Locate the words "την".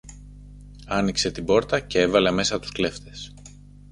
1.31-1.45